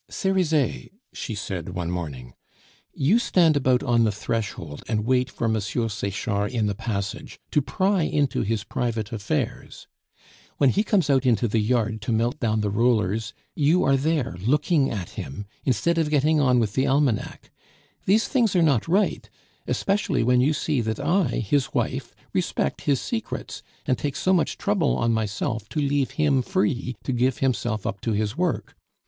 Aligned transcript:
"Cerizet," 0.09 0.91
she 1.13 1.35
said 1.35 1.75
one 1.75 1.91
morning, 1.91 2.33
"you 2.91 3.19
stand 3.19 3.55
about 3.55 3.83
on 3.83 4.03
the 4.03 4.11
threshold, 4.11 4.83
and 4.87 5.05
wait 5.05 5.29
for 5.29 5.45
M. 5.45 5.53
Sechard 5.61 6.51
in 6.51 6.65
the 6.65 6.73
passage, 6.73 7.39
to 7.51 7.61
pry 7.61 8.01
into 8.01 8.41
his 8.41 8.63
private 8.63 9.11
affairs; 9.11 9.85
when 10.57 10.71
he 10.71 10.83
comes 10.83 11.07
out 11.11 11.23
into 11.23 11.47
the 11.47 11.59
yard 11.59 12.01
to 12.01 12.11
melt 12.11 12.39
down 12.39 12.61
the 12.61 12.71
rollers, 12.71 13.35
you 13.55 13.83
are 13.83 13.95
there 13.95 14.35
looking 14.39 14.89
at 14.89 15.11
him, 15.11 15.45
instead 15.65 15.99
of 15.99 16.09
getting 16.09 16.39
on 16.39 16.57
with 16.57 16.73
the 16.73 16.87
almanac. 16.87 17.51
These 18.07 18.27
things 18.27 18.55
are 18.55 18.63
not 18.63 18.87
right, 18.87 19.29
especially 19.67 20.23
when 20.23 20.41
you 20.41 20.51
see 20.51 20.81
that 20.81 20.99
I, 20.99 21.25
his 21.35 21.75
wife, 21.75 22.15
respect 22.33 22.81
his 22.81 22.99
secrets, 22.99 23.61
and 23.85 23.99
take 23.99 24.15
so 24.15 24.33
much 24.33 24.57
trouble 24.57 24.97
on 24.97 25.13
myself 25.13 25.69
to 25.69 25.79
leave 25.79 26.09
him 26.17 26.41
free 26.41 26.95
to 27.03 27.13
give 27.13 27.37
himself 27.37 27.85
up 27.85 28.01
to 28.01 28.13
his 28.13 28.35
work. 28.35 28.75